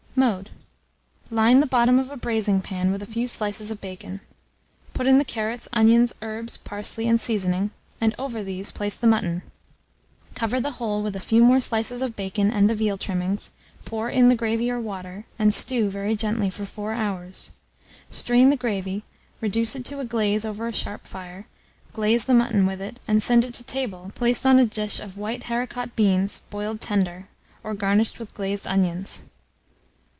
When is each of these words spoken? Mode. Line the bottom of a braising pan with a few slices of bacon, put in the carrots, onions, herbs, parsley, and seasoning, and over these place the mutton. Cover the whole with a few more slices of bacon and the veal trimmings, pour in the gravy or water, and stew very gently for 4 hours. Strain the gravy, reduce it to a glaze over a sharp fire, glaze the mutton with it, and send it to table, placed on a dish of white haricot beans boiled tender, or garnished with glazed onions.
Mode. 0.13 0.49
Line 1.31 1.61
the 1.61 1.65
bottom 1.65 1.97
of 1.97 2.11
a 2.11 2.17
braising 2.17 2.61
pan 2.61 2.91
with 2.91 3.01
a 3.01 3.07
few 3.07 3.27
slices 3.27 3.71
of 3.71 3.79
bacon, 3.79 4.19
put 4.93 5.07
in 5.07 5.17
the 5.19 5.25
carrots, 5.25 5.69
onions, 5.71 6.13
herbs, 6.21 6.57
parsley, 6.57 7.07
and 7.07 7.19
seasoning, 7.19 7.71
and 8.01 8.13
over 8.19 8.43
these 8.43 8.73
place 8.73 8.93
the 8.93 9.07
mutton. 9.07 9.41
Cover 10.35 10.59
the 10.59 10.71
whole 10.71 11.01
with 11.01 11.15
a 11.15 11.21
few 11.21 11.43
more 11.43 11.61
slices 11.61 12.01
of 12.01 12.15
bacon 12.17 12.51
and 12.51 12.69
the 12.69 12.75
veal 12.75 12.97
trimmings, 12.97 13.51
pour 13.85 14.09
in 14.09 14.27
the 14.27 14.35
gravy 14.35 14.69
or 14.69 14.81
water, 14.81 15.25
and 15.39 15.53
stew 15.53 15.89
very 15.89 16.15
gently 16.15 16.49
for 16.49 16.65
4 16.65 16.91
hours. 16.93 17.53
Strain 18.09 18.49
the 18.49 18.57
gravy, 18.57 19.03
reduce 19.39 19.75
it 19.75 19.85
to 19.85 20.01
a 20.01 20.05
glaze 20.05 20.43
over 20.43 20.67
a 20.67 20.73
sharp 20.73 21.07
fire, 21.07 21.47
glaze 21.93 22.25
the 22.25 22.35
mutton 22.35 22.65
with 22.67 22.81
it, 22.81 22.99
and 23.07 23.23
send 23.23 23.45
it 23.45 23.53
to 23.55 23.63
table, 23.63 24.11
placed 24.13 24.45
on 24.45 24.59
a 24.59 24.65
dish 24.65 24.99
of 24.99 25.17
white 25.17 25.43
haricot 25.43 25.95
beans 25.95 26.41
boiled 26.51 26.81
tender, 26.81 27.27
or 27.63 27.73
garnished 27.73 28.19
with 28.19 28.35
glazed 28.35 28.67
onions. 28.67 29.23